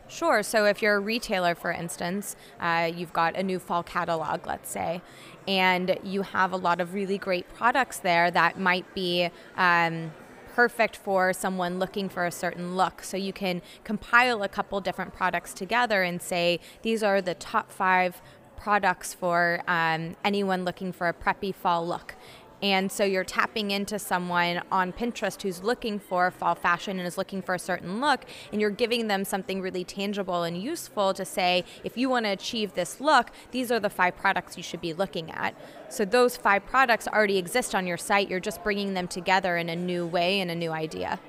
Sure. 0.08 0.42
So 0.42 0.66
if 0.66 0.82
you're 0.82 0.96
a 0.96 1.00
retailer, 1.00 1.54
for 1.54 1.72
instance, 1.72 2.36
uh, 2.60 2.90
you've 2.94 3.12
got 3.12 3.36
a 3.36 3.42
new 3.42 3.58
fall 3.58 3.82
catalog, 3.82 4.46
let's 4.46 4.70
say, 4.70 5.00
and 5.48 5.98
you 6.02 6.22
have 6.22 6.52
a 6.52 6.56
lot 6.56 6.80
of 6.80 6.94
really 6.94 7.18
great 7.18 7.52
products 7.54 7.98
there 7.98 8.30
that 8.30 8.58
might 8.58 8.94
be. 8.94 9.30
Um, 9.56 10.12
perfect 10.54 10.96
for 10.96 11.32
someone 11.32 11.80
looking 11.80 12.08
for 12.08 12.24
a 12.24 12.30
certain 12.30 12.76
look. 12.76 13.02
So 13.02 13.16
you 13.16 13.32
can 13.32 13.60
compile 13.82 14.44
a 14.44 14.48
couple 14.48 14.80
different 14.80 15.12
products 15.12 15.52
together 15.52 16.04
and 16.04 16.22
say, 16.22 16.60
these 16.82 17.02
are 17.02 17.20
the 17.20 17.34
top 17.34 17.72
five 17.72 18.22
products 18.56 19.12
for 19.12 19.62
um, 19.66 20.16
anyone 20.24 20.64
looking 20.64 20.92
for 20.92 21.08
a 21.08 21.12
preppy 21.12 21.52
fall 21.52 21.86
look. 21.86 22.14
And 22.62 22.90
so 22.90 23.04
you're 23.04 23.24
tapping 23.24 23.70
into 23.70 23.98
someone 23.98 24.62
on 24.72 24.92
Pinterest 24.92 25.40
who's 25.42 25.62
looking 25.62 25.98
for 25.98 26.30
fall 26.30 26.54
fashion 26.54 26.98
and 26.98 27.06
is 27.06 27.18
looking 27.18 27.42
for 27.42 27.54
a 27.54 27.58
certain 27.58 28.00
look, 28.00 28.24
and 28.52 28.60
you're 28.60 28.70
giving 28.70 29.08
them 29.08 29.24
something 29.24 29.60
really 29.60 29.84
tangible 29.84 30.44
and 30.44 30.56
useful 30.60 31.12
to 31.14 31.24
say, 31.24 31.64
if 31.82 31.96
you 31.96 32.08
want 32.08 32.24
to 32.24 32.30
achieve 32.30 32.74
this 32.74 33.00
look, 33.00 33.30
these 33.50 33.70
are 33.70 33.80
the 33.80 33.90
five 33.90 34.16
products 34.16 34.56
you 34.56 34.62
should 34.62 34.80
be 34.80 34.94
looking 34.94 35.30
at. 35.30 35.54
So 35.90 36.04
those 36.04 36.36
five 36.36 36.64
products 36.64 37.06
already 37.06 37.36
exist 37.36 37.74
on 37.74 37.86
your 37.86 37.98
site, 37.98 38.30
you're 38.30 38.40
just 38.40 38.62
bringing 38.62 38.94
them 38.94 39.08
together 39.08 39.56
in 39.56 39.68
a 39.68 39.76
new 39.76 40.06
way 40.06 40.40
and 40.40 40.50
a 40.50 40.54
new 40.54 40.70
idea. 40.70 41.20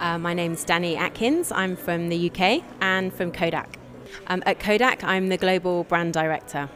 Uh, 0.00 0.18
my 0.18 0.34
name's 0.34 0.64
Danny 0.64 0.96
Atkins. 0.96 1.52
I'm 1.52 1.76
from 1.76 2.08
the 2.08 2.30
UK 2.30 2.64
and 2.80 3.12
from 3.12 3.32
Kodak. 3.32 3.78
Um, 4.26 4.42
at 4.46 4.60
Kodak, 4.60 5.04
I'm 5.04 5.28
the 5.28 5.36
global 5.36 5.84
brand 5.84 6.12
director. 6.12 6.68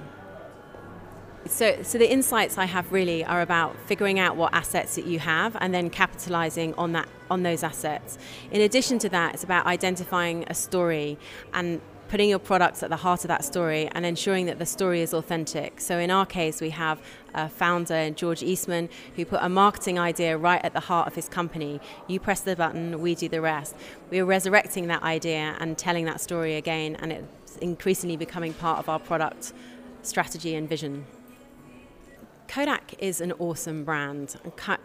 So, 1.47 1.83
so 1.83 1.99
the 1.99 2.11
insights 2.11 2.59
I 2.59 2.66
have 2.66 2.92
really 2.92 3.25
are 3.25 3.40
about 3.40 3.76
figuring 3.87 4.18
out 4.18 4.37
what 4.37 4.52
assets 4.52 4.97
that 4.97 5.07
you 5.07 5.18
have 5.18 5.57
and 5.61 5.73
then 5.73 5.88
capitalizing 5.88 6.75
on 6.75 6.92
that 6.92 7.09
on 7.30 7.42
those 7.42 7.62
assets. 7.62 8.18
In 8.50 8.61
addition 8.62 8.99
to 9.00 9.09
that, 9.11 9.35
it's 9.35 9.45
about 9.45 9.66
identifying 9.66 10.45
a 10.49 10.54
story 10.54 11.18
and 11.52 11.80
putting 12.09 12.30
your 12.30 12.38
products 12.38 12.83
at 12.83 12.88
the 12.88 12.97
heart 12.97 13.23
of 13.25 13.28
that 13.28 13.45
story 13.45 13.87
and 13.92 14.07
ensuring 14.07 14.47
that 14.47 14.59
the 14.59 14.66
story 14.66 15.02
is 15.02 15.12
authentic. 15.12 15.80
So 15.80 15.99
in 15.99 16.11
our 16.11 16.25
case, 16.25 16.61
we 16.61 16.71
have 16.71 17.00
a 17.35 17.49
founder, 17.49 18.11
George 18.11 18.42
Eastman, 18.42 18.88
who 19.14 19.26
put 19.26 19.40
a 19.42 19.49
marketing 19.49 19.99
idea 19.99 20.37
right 20.38 20.64
at 20.64 20.73
the 20.73 20.80
heart 20.80 21.07
of 21.07 21.14
his 21.14 21.28
company. 21.28 21.80
You 22.07 22.18
press 22.18 22.40
the 22.40 22.57
button, 22.57 23.00
we 23.00 23.14
do 23.14 23.28
the 23.28 23.42
rest. 23.42 23.76
We 24.11 24.21
are 24.21 24.25
resurrecting 24.25 24.87
that 24.88 25.02
idea 25.02 25.57
and 25.61 25.76
telling 25.76 26.07
that 26.07 26.21
story 26.21 26.57
again, 26.57 26.97
and 26.97 27.12
it's 27.12 27.57
increasingly 27.59 28.16
becoming 28.16 28.54
part 28.54 28.78
of 28.78 28.88
our 28.88 28.99
product 28.99 29.52
strategy 30.02 30.54
and 30.54 30.66
vision. 30.66 31.04
Kodak 32.49 32.95
is 32.99 33.21
an 33.21 33.33
awesome 33.33 33.85
brand. 33.85 34.37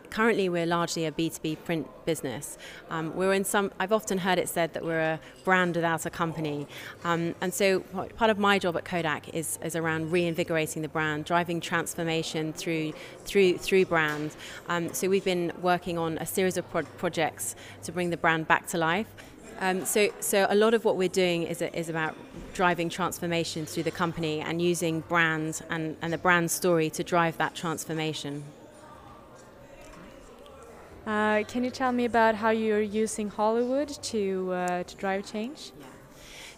Currently, 0.09 0.49
we're 0.49 0.65
largely 0.65 1.05
a 1.05 1.13
B2B 1.13 1.63
print 1.63 1.87
business. 2.05 2.57
Um, 2.89 3.15
we're 3.15 3.31
in 3.31 3.45
some. 3.45 3.71
I've 3.79 3.93
often 3.93 4.17
heard 4.17 4.37
it 4.37 4.49
said 4.49 4.73
that 4.73 4.83
we're 4.83 4.99
a 4.99 5.19
brand 5.45 5.77
without 5.77 6.05
a 6.05 6.09
company, 6.09 6.67
um, 7.05 7.33
and 7.39 7.53
so 7.53 7.79
part 7.79 8.29
of 8.29 8.37
my 8.37 8.59
job 8.59 8.75
at 8.75 8.83
Kodak 8.83 9.33
is, 9.33 9.57
is 9.63 9.77
around 9.77 10.11
reinvigorating 10.11 10.81
the 10.81 10.89
brand, 10.89 11.23
driving 11.23 11.61
transformation 11.61 12.51
through 12.51 12.91
through 13.23 13.57
through 13.59 13.85
brand. 13.85 14.35
Um, 14.67 14.93
so 14.93 15.07
we've 15.07 15.23
been 15.23 15.53
working 15.61 15.97
on 15.97 16.17
a 16.17 16.25
series 16.25 16.57
of 16.57 16.69
pro- 16.69 16.83
projects 16.83 17.55
to 17.83 17.93
bring 17.93 18.09
the 18.09 18.17
brand 18.17 18.45
back 18.45 18.67
to 18.67 18.77
life. 18.77 19.07
Um, 19.63 19.85
so, 19.85 20.09
so 20.19 20.45
a 20.49 20.55
lot 20.55 20.73
of 20.73 20.83
what 20.83 20.97
we're 20.97 21.07
doing 21.07 21.43
is, 21.43 21.61
is 21.61 21.87
about 21.87 22.17
driving 22.53 22.89
transformation 22.89 23.65
through 23.65 23.83
the 23.83 23.91
company 23.91 24.41
and 24.41 24.61
using 24.61 24.99
brands 24.99 25.63
and, 25.69 25.95
and 26.01 26.11
the 26.11 26.17
brand 26.17 26.51
story 26.51 26.89
to 26.89 27.01
drive 27.01 27.37
that 27.37 27.55
transformation. 27.55 28.43
Uh, 31.07 31.43
can 31.47 31.63
you 31.63 31.69
tell 31.69 31.93
me 31.93 32.03
about 32.03 32.35
how 32.35 32.49
you're 32.49 32.81
using 32.81 33.29
Hollywood 33.29 33.87
to 33.87 34.51
uh, 34.51 34.83
to 34.83 34.95
drive 34.97 35.31
change? 35.31 35.71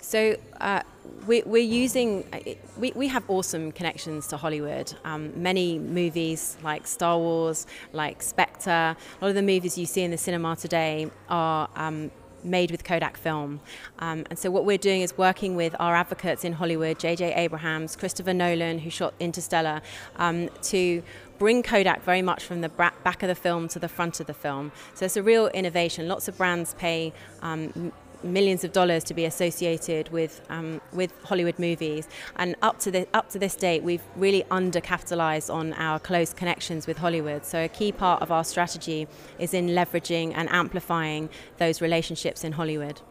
So 0.02 0.36
uh, 0.60 0.82
we, 1.28 1.44
are 1.44 1.58
using, 1.58 2.24
uh, 2.34 2.40
we, 2.78 2.92
we 2.94 3.08
have 3.08 3.24
awesome 3.28 3.72
connections 3.72 4.28
to 4.28 4.38
Hollywood. 4.38 4.94
Um, 5.04 5.32
many 5.36 5.78
movies 5.78 6.58
like 6.64 6.88
Star 6.88 7.20
Wars, 7.20 7.68
like 7.94 8.24
Spectre, 8.24 8.70
a 8.70 8.98
lot 9.22 9.30
of 9.30 9.36
the 9.36 9.44
movies 9.44 9.78
you 9.78 9.86
see 9.86 10.02
in 10.02 10.10
the 10.10 10.18
cinema 10.18 10.56
today 10.56 11.10
are 11.30 11.70
um, 11.76 12.12
made 12.46 12.72
with 12.72 12.84
Kodak 12.84 13.18
film. 13.18 13.60
Um, 14.00 14.26
and 14.30 14.38
so 14.38 14.52
what 14.52 14.66
we're 14.66 14.78
doing 14.78 15.02
is 15.02 15.18
working 15.18 15.56
with 15.56 15.76
our 15.80 15.96
advocates 15.96 16.44
in 16.44 16.54
Hollywood, 16.54 17.00
J.J. 17.00 17.34
Abrams, 17.34 17.96
Christopher 17.96 18.34
Nolan, 18.34 18.80
who 18.80 18.90
shot 18.90 19.14
Interstellar, 19.20 19.82
um, 20.18 20.50
to 20.64 21.04
bring 21.38 21.64
Kodak 21.64 22.04
very 22.04 22.22
much 22.22 22.44
from 22.44 22.62
the 22.62 22.70
back 22.70 23.24
of 23.24 23.28
the 23.28 23.36
film 23.36 23.68
to 23.70 23.80
the 23.80 23.90
front 23.90 24.20
of 24.20 24.28
the 24.28 24.34
film. 24.34 24.72
So 24.94 25.06
it's 25.06 25.18
a 25.18 25.24
real 25.24 25.48
innovation. 25.48 26.08
Lots 26.08 26.28
of 26.28 26.38
brands 26.38 26.74
pay 26.76 27.14
um, 27.42 27.92
millions 28.24 28.64
of 28.64 28.72
dollars 28.72 29.04
to 29.06 29.14
be 29.14 29.26
associated 29.26 30.10
with 30.10 30.42
um, 30.50 30.82
with 30.94 31.12
Hollywood 31.24 31.60
movies. 31.60 32.08
And 32.36 32.56
up 32.62 32.80
to 32.80 32.92
the, 32.92 33.08
up 33.14 33.30
to 33.30 33.40
this 33.40 33.56
date, 33.56 33.84
we've 33.84 34.04
really 34.16 34.44
undercapitalized 34.44 35.54
on 35.54 35.74
our 35.74 36.00
close 36.00 36.34
connections 36.34 36.88
with 36.88 36.98
Hollywood. 36.98 37.46
So 37.46 37.64
a 37.64 37.68
key 37.70 37.92
part 37.92 38.22
of 38.22 38.32
our 38.32 38.44
strategy 38.44 39.08
is 39.40 39.54
in 39.54 39.68
leveraging 39.70 40.34
and 40.36 40.50
amplifying 40.50 41.30
those 41.58 41.82
relationships 41.82 42.44
in 42.44 42.54
Hollywood 42.54 43.02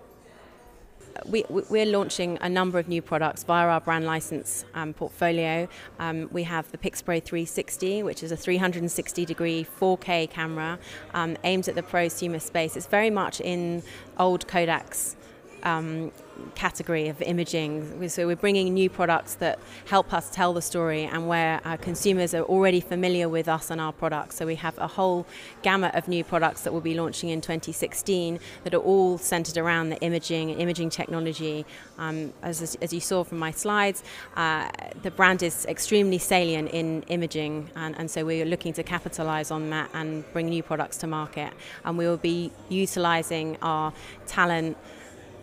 we, 1.26 1.44
we're 1.49 1.87
launching 1.87 2.38
a 2.40 2.49
number 2.49 2.78
of 2.78 2.88
new 2.88 3.02
products 3.02 3.44
via 3.44 3.66
our 3.68 3.80
brand 3.80 4.04
license 4.04 4.64
um, 4.75 4.92
portfolio. 4.92 5.68
Um, 5.99 6.28
we 6.33 6.42
have 6.44 6.71
the 6.73 6.78
Pixpro 6.78 7.23
360, 7.23 8.02
which 8.02 8.23
is 8.23 8.33
a 8.33 8.37
360 8.37 9.25
degree 9.25 9.66
4K 9.80 10.30
camera 10.30 10.78
um, 11.14 11.37
aimed 11.44 11.68
at 11.68 11.75
the 11.75 11.83
prosumer 11.83 12.40
space. 12.40 12.76
It's 12.76 12.87
very 12.87 13.11
much 13.11 13.40
in 13.40 13.83
old 14.18 14.47
Kodak's 14.47 15.16
um, 15.64 16.12
category 16.54 17.09
of 17.09 17.21
imaging. 17.23 18.09
So 18.09 18.26
we're 18.26 18.37
bringing 18.37 18.75
new 18.75 18.90
products 18.90 19.35
that 19.37 19.59
help 19.87 20.12
us 20.12 20.30
tell 20.30 20.52
the 20.52 20.62
story 20.62 21.04
and 21.04 21.28
where 21.28 21.61
our 21.64 21.76
consumers 21.76 22.35
are 22.35 22.42
already 22.42 22.80
familiar 22.80 23.28
with 23.28 23.49
us 23.49 23.71
and 23.71 23.80
our 23.80 23.92
products. 23.92 24.37
So 24.37 24.47
we 24.47 24.56
have 24.56 24.76
a 24.78 24.87
whole 24.87 25.26
gamut 25.62 25.94
of 25.94 26.09
new 26.09 26.25
products 26.25 26.62
that 26.62 26.73
we'll 26.73 26.83
be 26.83 26.94
launching 26.94 27.30
in 27.30 27.40
2016 27.40 28.38
that 28.64 28.75
are 28.75 28.78
all 28.78 29.18
centered 29.18 29.56
around 29.56 29.90
the 29.90 30.00
imaging 30.00 30.50
and 30.50 30.61
imaging 30.61 30.90
technology. 30.90 31.64
Um, 31.99 32.33
as, 32.42 32.76
as 32.80 32.92
you 32.92 33.00
saw 33.00 33.25
from 33.25 33.38
my 33.38 33.50
slides, 33.50 34.02
uh, 34.37 34.68
the 35.02 35.11
brand 35.11 35.42
is 35.42 35.66
extremely 35.66 36.18
salient 36.18 36.71
in 36.71 37.02
imaging 37.02 37.71
and, 37.76 37.97
and 37.99 38.11
so 38.11 38.25
we're 38.25 38.44
looking 38.44 38.73
to 38.75 38.83
capitalize 38.83 39.50
on 39.50 39.71
that 39.71 39.90
and 39.94 40.30
bring 40.33 40.47
new 40.47 40.62
products 40.62 40.97
to 40.99 41.06
market. 41.06 41.52
And 41.85 41.97
we 41.97 42.06
will 42.06 42.16
be 42.16 42.50
utilizing 42.68 43.56
our 43.62 43.92
talent 44.26 44.76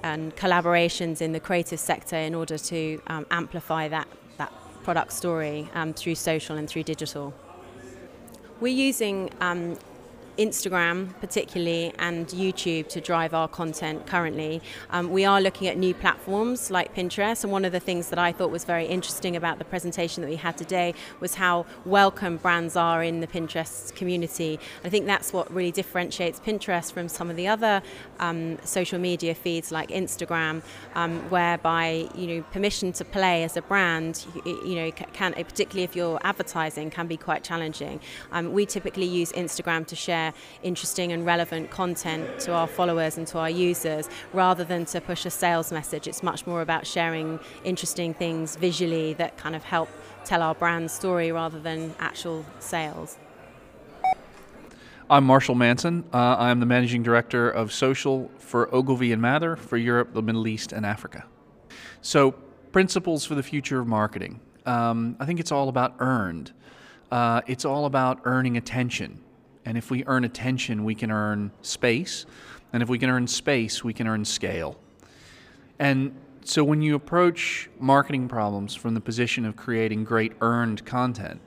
and 0.04 0.36
collaborations 0.36 1.22
in 1.22 1.32
the 1.32 1.40
creative 1.40 1.80
sector 1.80 2.16
in 2.16 2.36
order 2.36 2.58
to 2.58 3.02
um, 3.08 3.26
amplify 3.32 3.88
that, 3.88 4.08
that 4.38 4.52
product 4.84 5.14
story 5.14 5.70
um, 5.74 5.94
through 5.94 6.16
social 6.16 6.58
and 6.58 6.70
through 6.70 6.84
digital. 6.84 7.34
We're 8.60 8.74
using 8.90 9.30
um, 9.42 9.78
Instagram, 10.38 11.14
particularly, 11.20 11.94
and 12.00 12.28
YouTube 12.28 12.88
to 12.90 13.02
drive 13.02 13.34
our 13.34 13.48
content 13.48 14.08
currently. 14.08 14.62
Um, 14.90 15.10
we 15.12 15.26
are 15.26 15.42
looking 15.42 15.68
at 15.68 15.78
new 15.78 15.94
platforms 15.94 16.72
like 16.72 16.96
Pinterest, 16.96 17.44
and 17.44 17.52
one 17.52 17.66
of 17.66 17.72
the 17.72 17.80
things 17.80 18.10
that 18.10 18.20
I 18.20 18.32
thought 18.32 18.52
was 18.52 18.64
very 18.64 18.86
interesting 18.86 19.36
about 19.36 19.60
the 19.60 19.66
presentation 19.66 20.22
that 20.22 20.30
we 20.30 20.36
had 20.36 20.58
today 20.58 20.94
was 21.20 21.36
how 21.36 21.66
welcome 21.86 22.38
brands 22.38 22.76
are 22.76 23.04
in 23.04 23.20
the 23.20 23.28
Pinterest 23.28 23.94
community. 23.96 24.60
I 24.84 24.90
think 24.90 25.06
that's 25.06 25.34
what 25.34 25.52
really 25.54 25.72
differentiates 25.72 26.40
Pinterest 26.40 26.92
from 26.92 27.10
some 27.10 27.30
of 27.30 27.36
the 27.36 27.48
other 27.48 27.82
um, 28.20 28.58
social 28.64 29.00
media 29.00 29.34
feeds 29.36 29.72
like 29.72 29.90
Instagram, 29.90 30.62
um, 30.96 31.20
whereby 31.30 32.08
you 32.16 32.28
know 32.28 32.42
permission 32.52 32.92
to 32.94 33.06
play 33.06 33.44
as 33.44 33.58
a 33.58 33.62
brand, 33.62 34.26
you, 34.46 34.62
you 34.66 34.76
know, 34.76 34.92
can 34.92 35.34
particularly 35.34 35.84
if 35.84 35.96
you're 35.96 36.20
advertising, 36.24 36.90
can 36.90 37.08
be 37.08 37.18
quite 37.18 37.44
challenging. 37.44 38.00
Um, 38.32 38.54
we 38.54 38.66
typically 38.66 39.06
use 39.06 39.32
Instagram 39.32 39.86
to 39.88 39.96
share 39.96 40.21
share 40.22 40.34
interesting 40.64 41.12
and 41.12 41.26
relevant 41.26 41.70
content 41.70 42.40
to 42.40 42.54
our 42.54 42.68
followers 42.68 43.18
and 43.18 43.28
to 43.28 43.38
our 43.38 43.50
users 43.50 44.10
rather 44.34 44.64
than 44.64 44.86
to 44.86 45.02
push 45.02 45.26
a 45.26 45.30
sales 45.30 45.72
message. 45.72 46.08
It's 46.08 46.24
much 46.24 46.46
more 46.48 46.62
about 46.62 46.86
sharing 46.86 47.40
interesting 47.64 48.14
things 48.14 48.56
visually 48.56 49.14
that 49.16 49.38
kind 49.38 49.56
of 49.56 49.64
help 49.64 49.90
tell 50.26 50.42
our 50.42 50.56
brand 50.56 50.92
story 50.92 51.32
rather 51.32 51.60
than 51.60 51.94
actual 52.00 52.46
sales. 52.60 53.18
I'm 55.10 55.26
Marshall 55.26 55.56
Manson. 55.56 56.06
Uh, 56.14 56.36
I'm 56.40 56.60
the 56.60 56.66
managing 56.66 57.04
director 57.04 57.50
of 57.50 57.74
social 57.74 58.32
for 58.38 58.74
Ogilvy 58.74 59.12
and 59.12 59.22
Mather 59.22 59.58
for 59.58 59.78
Europe, 59.78 60.14
the 60.14 60.22
Middle 60.22 60.48
East, 60.48 60.72
and 60.72 60.86
Africa. 60.86 61.26
So, 62.02 62.32
principles 62.72 63.26
for 63.26 63.36
the 63.36 63.44
future 63.44 63.82
of 63.82 63.88
marketing. 63.88 64.40
Um, 64.66 65.18
I 65.20 65.26
think 65.26 65.42
it's 65.42 65.52
all 65.52 65.68
about 65.68 65.96
earned. 66.00 66.54
Uh, 67.12 67.42
it's 67.46 67.66
all 67.66 67.86
about 67.86 68.22
earning 68.24 68.56
attention. 68.56 69.20
And 69.66 69.78
if 69.78 69.92
we 69.92 70.04
earn 70.06 70.24
attention, 70.24 70.84
we 70.84 70.96
can 70.96 71.12
earn 71.12 71.52
space. 71.62 72.26
And 72.74 72.82
if 72.82 72.90
we 72.90 72.98
can 72.98 73.10
earn 73.10 73.28
space, 73.28 73.84
we 73.84 73.94
can 73.94 74.08
earn 74.08 74.26
scale. 74.26 74.78
And 75.80 76.16
so 76.44 76.64
when 76.64 76.82
you 76.82 76.96
approach 76.96 77.70
marketing 77.80 78.28
problems 78.28 78.74
from 78.74 78.94
the 78.94 79.02
position 79.02 79.46
of 79.46 79.56
creating 79.56 80.04
great 80.04 80.34
earned 80.42 80.86
content, 80.86 81.40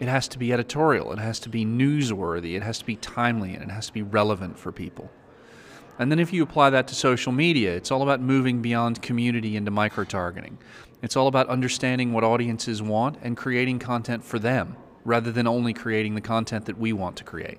it 0.00 0.08
has 0.08 0.26
to 0.28 0.38
be 0.38 0.52
editorial, 0.52 1.12
it 1.12 1.18
has 1.18 1.38
to 1.40 1.48
be 1.48 1.64
newsworthy, 1.64 2.56
it 2.56 2.62
has 2.62 2.78
to 2.78 2.84
be 2.84 2.96
timely, 2.96 3.54
and 3.54 3.62
it 3.62 3.70
has 3.70 3.86
to 3.86 3.92
be 3.92 4.02
relevant 4.02 4.58
for 4.58 4.72
people. 4.72 5.10
And 6.00 6.10
then 6.10 6.18
if 6.18 6.32
you 6.32 6.42
apply 6.42 6.70
that 6.70 6.88
to 6.88 6.94
social 6.96 7.30
media, 7.30 7.74
it's 7.76 7.92
all 7.92 8.02
about 8.02 8.20
moving 8.20 8.60
beyond 8.60 9.00
community 9.00 9.56
into 9.56 9.70
micro 9.70 10.02
targeting. 10.02 10.58
It's 11.02 11.16
all 11.16 11.28
about 11.28 11.48
understanding 11.48 12.12
what 12.12 12.24
audiences 12.24 12.82
want 12.82 13.18
and 13.22 13.36
creating 13.36 13.78
content 13.78 14.24
for 14.24 14.40
them 14.40 14.76
rather 15.04 15.30
than 15.30 15.46
only 15.46 15.72
creating 15.72 16.14
the 16.14 16.20
content 16.20 16.66
that 16.66 16.78
we 16.78 16.92
want 16.92 17.16
to 17.16 17.24
create. 17.24 17.58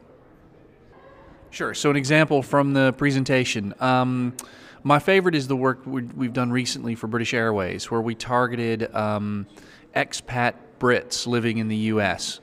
Sure. 1.50 1.74
So, 1.74 1.90
an 1.90 1.96
example 1.96 2.42
from 2.42 2.74
the 2.74 2.94
presentation. 2.94 3.74
Um, 3.80 4.36
my 4.84 5.00
favorite 5.00 5.36
is 5.36 5.48
the 5.48 5.56
work 5.56 5.86
we- 5.86 6.04
have 6.26 6.34
done 6.34 6.52
recently 6.52 6.96
for 6.96 7.08
British 7.08 7.34
Airways, 7.34 7.90
where 7.90 8.02
we 8.02 8.14
targeted 8.14 8.94
um, 8.94 9.48
expat 9.96 10.56
Brits 10.80 11.26
living 11.26 11.58
in 11.58 11.68
the 11.68 11.78
US. 11.94 12.40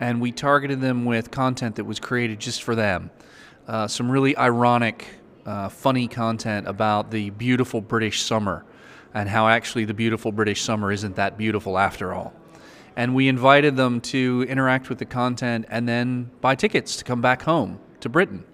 And 0.00 0.20
we 0.20 0.32
targeted 0.32 0.80
them 0.80 1.04
with 1.04 1.30
content 1.30 1.76
that 1.76 1.84
was 1.84 2.00
created 2.00 2.40
just 2.40 2.62
for 2.62 2.74
them. 2.74 3.10
Uh, 3.68 3.86
some 3.86 4.10
really 4.10 4.36
ironic, 4.36 5.06
uh, 5.46 5.68
funny 5.68 6.08
content 6.08 6.66
about 6.66 7.10
the 7.10 7.30
beautiful 7.30 7.80
British 7.80 8.22
summer 8.22 8.64
and 9.14 9.28
how 9.28 9.46
actually 9.46 9.84
the 9.84 9.94
beautiful 9.94 10.32
British 10.32 10.62
summer 10.62 10.90
isn't 10.90 11.16
that 11.16 11.38
beautiful 11.38 11.78
after 11.78 12.12
all. 12.12 12.32
And 12.96 13.14
we 13.14 13.28
invited 13.28 13.76
them 13.76 14.00
to 14.02 14.46
interact 14.48 14.88
with 14.88 14.98
the 14.98 15.04
content 15.04 15.66
and 15.68 15.88
then 15.88 16.30
buy 16.40 16.54
tickets 16.54 16.96
to 16.96 17.04
come 17.04 17.20
back 17.20 17.42
home 17.42 17.80
to 18.00 18.08
Britain. 18.08 18.44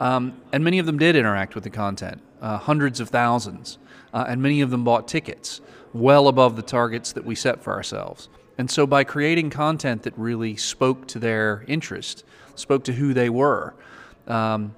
Um, 0.00 0.40
and 0.52 0.62
many 0.62 0.78
of 0.78 0.86
them 0.86 0.98
did 0.98 1.16
interact 1.16 1.54
with 1.54 1.64
the 1.64 1.70
content, 1.70 2.20
uh, 2.40 2.58
hundreds 2.58 3.00
of 3.00 3.08
thousands. 3.08 3.78
Uh, 4.12 4.24
and 4.28 4.40
many 4.40 4.60
of 4.60 4.70
them 4.70 4.84
bought 4.84 5.08
tickets, 5.08 5.60
well 5.92 6.28
above 6.28 6.56
the 6.56 6.62
targets 6.62 7.12
that 7.12 7.24
we 7.24 7.34
set 7.34 7.62
for 7.62 7.72
ourselves. 7.72 8.28
And 8.58 8.70
so, 8.70 8.86
by 8.86 9.02
creating 9.02 9.50
content 9.50 10.04
that 10.04 10.16
really 10.16 10.54
spoke 10.56 11.08
to 11.08 11.18
their 11.18 11.64
interest, 11.66 12.24
spoke 12.54 12.84
to 12.84 12.92
who 12.92 13.12
they 13.12 13.28
were, 13.28 13.74
um, 14.28 14.74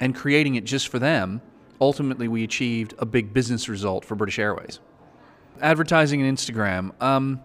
and 0.00 0.14
creating 0.14 0.54
it 0.54 0.64
just 0.64 0.88
for 0.88 0.98
them, 0.98 1.42
ultimately 1.80 2.28
we 2.28 2.42
achieved 2.44 2.94
a 2.98 3.04
big 3.04 3.34
business 3.34 3.68
result 3.68 4.04
for 4.04 4.14
British 4.14 4.38
Airways. 4.38 4.80
Advertising 5.60 6.22
and 6.22 6.36
Instagram, 6.36 6.90
um, 7.02 7.40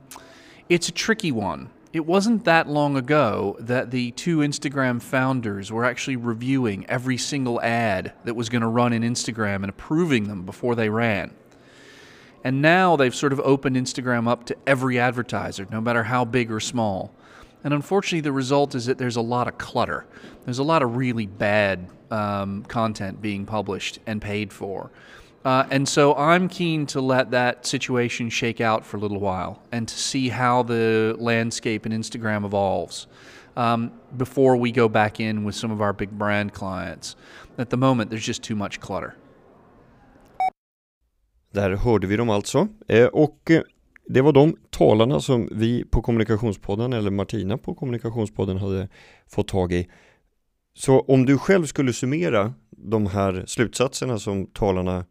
it's 0.72 0.88
a 0.88 0.94
tricky 0.94 1.34
one. 1.34 1.70
It 1.92 2.06
wasn't 2.06 2.46
that 2.46 2.70
long 2.70 2.96
ago 2.96 3.58
that 3.60 3.92
the 3.92 4.12
two 4.12 4.38
Instagram 4.38 5.02
founders 5.02 5.70
were 5.70 5.84
actually 5.84 6.16
reviewing 6.16 6.86
every 6.88 7.18
single 7.18 7.62
ad 7.62 8.14
that 8.24 8.36
was 8.36 8.48
going 8.48 8.62
to 8.62 8.70
run 8.70 8.94
in 8.94 9.02
Instagram 9.02 9.56
and 9.56 9.70
approving 9.70 10.30
them 10.30 10.46
before 10.46 10.76
they 10.76 10.88
ran. 10.88 11.34
And 12.46 12.62
now 12.62 12.96
they've 12.96 13.14
sort 13.14 13.34
of 13.34 13.42
opened 13.42 13.76
Instagram 13.76 14.30
up 14.30 14.46
to 14.46 14.56
every 14.66 14.98
advertiser, 14.98 15.68
no 15.70 15.82
matter 15.82 16.04
how 16.04 16.24
big 16.24 16.50
or 16.50 16.62
small. 16.62 17.14
And 17.66 17.74
unfortunately, 17.74 18.22
the 18.22 18.32
result 18.32 18.74
is 18.74 18.86
that 18.86 18.98
there's 18.98 19.18
a 19.18 19.22
lot 19.22 19.50
of 19.50 19.58
clutter. 19.58 20.06
There's 20.46 20.60
a 20.60 20.64
lot 20.64 20.84
of 20.84 20.96
really 20.96 21.26
bad 21.26 21.90
um, 22.10 22.64
content 22.64 23.22
being 23.22 23.46
published 23.46 24.00
and 24.08 24.22
paid 24.22 24.54
for. 24.54 24.90
Uh, 25.44 25.66
and 25.72 25.90
so 25.90 26.14
I'm 26.16 26.48
keen 26.48 26.86
to 26.88 27.02
let 27.02 27.32
that 27.32 27.66
situation 27.66 28.30
shake 28.30 28.62
out 28.62 28.86
for 28.86 28.98
a 28.98 29.00
little 29.00 29.20
while 29.20 29.60
and 29.72 29.88
to 29.88 29.96
see 29.96 30.30
how 30.30 30.64
the 30.64 31.16
landscape 31.20 31.86
in 31.86 31.92
Instagram 31.92 32.46
evolves 32.46 33.08
um, 33.56 33.92
before 34.18 34.56
we 34.56 34.72
go 34.72 34.88
back 34.88 35.20
in 35.20 35.44
with 35.44 35.56
some 35.56 35.72
of 35.72 35.82
our 35.82 35.94
big 35.94 36.12
brand 36.12 36.54
clients. 36.54 37.16
At 37.58 37.70
the 37.70 37.78
moment, 37.78 38.12
there's 38.12 38.28
just 38.28 38.44
too 38.44 38.56
much 38.56 38.80
clutter. 38.80 39.16
Där 41.54 41.76
hörde 41.76 42.08
vi 42.08 42.18
dem 42.18 42.30
alltså. 42.30 42.68
Eh, 42.88 43.06
och 43.06 43.52
eh, 43.52 43.62
det 44.08 44.22
var 44.22 44.32
de 44.32 44.56
talarna 44.70 45.20
som 45.20 45.50
vi 45.52 45.86
på 45.86 46.02
Kommunikationspodden, 46.02 46.94
eller 46.94 47.12
Martina 47.12 47.58
på 47.58 47.76
Kommunikationspodden 47.76 48.58
hade 48.58 48.88
fått 49.28 49.48
tag 49.48 49.74
i. 49.74 49.90
Så 50.74 51.00
om 51.00 51.26
du 51.26 51.38
själv 51.38 51.66
skulle 51.66 51.94
summera 51.94 52.54
de 52.70 53.08
här 53.08 53.44
slutsatserna 53.48 54.20
som 54.20 54.46
talarna 54.46 55.06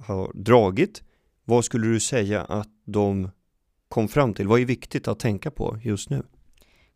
har 0.00 0.32
dragit, 0.34 1.02
vad 1.44 1.64
skulle 1.64 1.86
du 1.86 2.00
säga 2.00 2.42
att 2.44 2.68
de 2.84 3.30
kom 3.88 4.08
fram 4.08 4.34
till? 4.34 4.48
Vad 4.48 4.60
är 4.60 4.64
viktigt 4.64 5.08
att 5.08 5.18
tänka 5.18 5.50
på 5.50 5.78
just 5.82 6.10
nu? 6.10 6.22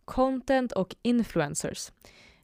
Content 0.04 0.72
och 0.72 0.96
influencers. 1.02 1.92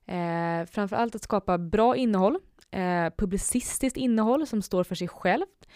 Eh, 0.06 0.66
framförallt 0.70 1.14
att 1.14 1.22
skapa 1.22 1.58
bra 1.58 1.96
innehåll, 1.96 2.38
eh, 2.70 3.10
publicistiskt 3.16 3.96
innehåll 3.96 4.46
som 4.46 4.62
står 4.62 4.84
för 4.84 4.94
sig 4.94 5.08
självt 5.08 5.66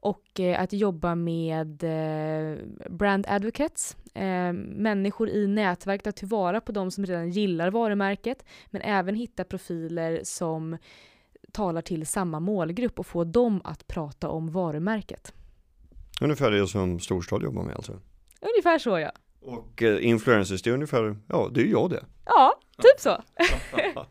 och 0.00 0.40
eh, 0.40 0.60
att 0.60 0.72
jobba 0.72 1.14
med 1.14 1.84
eh, 1.84 2.58
brand 2.90 3.26
advocates, 3.28 3.96
eh, 4.14 4.52
människor 4.52 5.28
i 5.28 5.46
nätverk, 5.46 6.06
att 6.06 6.16
tillvara 6.16 6.60
på 6.60 6.72
de 6.72 6.90
som 6.90 7.06
redan 7.06 7.30
gillar 7.30 7.70
varumärket, 7.70 8.44
men 8.66 8.82
även 8.82 9.14
hitta 9.14 9.44
profiler 9.44 10.20
som 10.24 10.78
talar 11.52 11.82
till 11.82 12.06
samma 12.06 12.40
målgrupp 12.40 12.98
och 12.98 13.06
få 13.06 13.24
dem 13.24 13.60
att 13.64 13.86
prata 13.88 14.28
om 14.28 14.50
varumärket. 14.50 15.32
Ungefär 16.20 16.50
det 16.50 16.66
som 16.68 17.00
Storstad 17.00 17.42
jobbar 17.42 17.62
med 17.62 17.76
alltså? 17.76 17.92
Ungefär 18.40 18.78
så 18.78 18.98
ja. 18.98 19.12
Och 19.40 19.82
influencers, 19.82 20.62
det 20.62 20.70
är 20.70 20.74
ungefär, 20.74 21.16
ja 21.26 21.48
det 21.52 21.60
är 21.60 21.66
jag 21.66 21.90
det. 21.90 22.04
Ja, 22.24 22.54
typ 22.82 23.00
så. 23.00 23.22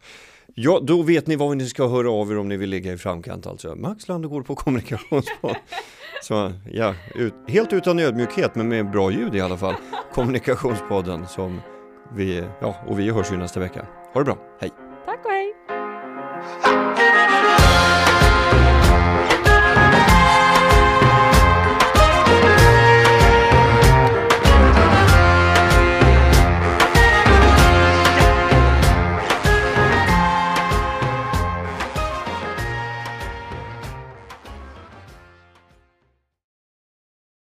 Ja, 0.60 0.80
då 0.84 1.02
vet 1.02 1.28
ni 1.28 1.36
vad 1.36 1.58
ni 1.58 1.66
ska 1.66 1.88
höra 1.88 2.12
av 2.12 2.32
er 2.32 2.38
om 2.38 2.48
ni 2.48 2.58
vill 2.58 2.70
ligga 2.70 2.94
i 2.94 2.98
framkant 2.98 3.48
alltså. 3.48 3.76
Max 3.76 4.08
Landegård 4.08 4.46
på 4.46 4.56
kommunikationspodd. 4.56 5.56
Så 6.24 6.52
ja, 6.72 6.96
ut, 7.16 7.34
helt 7.48 7.74
utan 7.74 8.00
ödmjukhet 8.00 8.56
men 8.56 8.70
med 8.70 8.92
bra 8.92 9.12
ljud 9.12 9.36
i 9.36 9.42
alla 9.42 9.58
fall. 9.58 9.74
Kommunikationspodden 10.14 11.28
som 11.28 11.62
vi, 12.16 12.44
ja, 12.62 12.76
och 12.88 13.00
vi 13.00 13.10
hörs 13.12 13.32
ju 13.32 13.38
nästa 13.38 13.60
vecka. 13.60 13.86
Ha 14.14 14.22
det 14.22 14.26
bra, 14.26 14.38
hej! 14.60 14.72
Tack 15.06 15.26
och 15.26 15.32
hej! 15.32 15.37